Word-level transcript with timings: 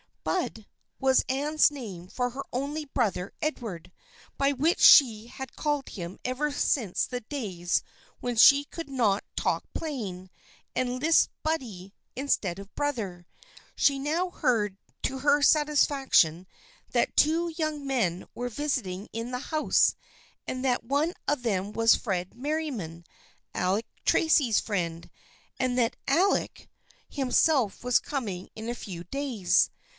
"Bud" 0.31 0.65
was 0.99 1.23
Anne's 1.29 1.69
name 1.69 2.07
for 2.07 2.31
her 2.31 2.43
only 2.53 2.85
brother 2.85 3.33
Edward, 3.41 3.91
by 4.37 4.51
which 4.51 4.79
she 4.79 5.27
had 5.27 5.55
called 5.55 5.89
him 5.89 6.19
ever 6.25 6.51
since 6.51 7.05
the 7.05 7.21
days 7.21 7.83
when 8.19 8.35
she 8.35 8.65
could 8.65 8.89
not" 8.89 9.23
talk 9.35 9.63
plain" 9.73 10.31
and 10.75 10.99
lisped" 10.99 11.33
Buddie" 11.43 11.93
instead 12.15 12.57
of" 12.57 12.73
brother." 12.75 13.27
She 13.75 13.99
now 13.99 14.29
heard 14.31 14.77
to 15.03 15.19
her 15.19 15.41
satisfaction 15.43 16.47
that 16.91 17.15
two 17.17 17.53
young 17.55 17.85
men 17.85 18.25
were 18.33 18.49
visiting 18.49 19.07
in 19.13 19.29
the 19.31 19.39
house 19.39 19.95
and 20.47 20.63
that 20.65 20.83
one 20.83 21.13
of 21.27 21.43
them 21.43 21.73
was 21.73 21.95
Fred 21.95 22.33
Merriam, 22.35 23.03
Alec 23.53 23.85
Tracy's 24.05 24.59
friend, 24.59 25.11
and 25.59 25.77
that 25.77 25.95
Alec 26.07 26.69
184 27.09 27.09
THE 27.09 27.13
FRIENDSHIP 27.13 27.13
OF 27.13 27.19
ANNE 27.23 27.25
himself 27.25 27.83
was 27.83 27.99
coming 27.99 28.49
in 28.55 28.67
a 28.69 28.75
few 28.75 29.03
days. 29.03 29.69